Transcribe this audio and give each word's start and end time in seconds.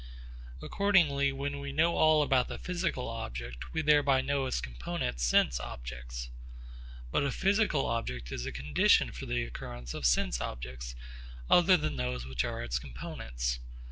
Accordingly 0.63 1.31
when 1.31 1.59
we 1.59 1.71
know 1.71 1.95
all 1.95 2.23
about 2.23 2.47
the 2.47 2.57
physical 2.57 3.07
object, 3.07 3.71
we 3.71 3.83
thereby 3.83 4.19
know 4.21 4.47
its 4.47 4.59
component 4.59 5.19
sense 5.19 5.59
objects. 5.59 6.31
But 7.11 7.21
a 7.21 7.29
physical 7.31 7.85
object 7.85 8.31
is 8.31 8.47
a 8.47 8.51
condition 8.51 9.11
for 9.11 9.27
the 9.27 9.43
occurrence 9.43 9.93
of 9.93 10.07
sense 10.07 10.41
objects 10.41 10.95
other 11.51 11.77
than 11.77 11.97
those 11.97 12.25
which 12.25 12.43
are 12.43 12.63
its 12.63 12.79
components. 12.79 13.59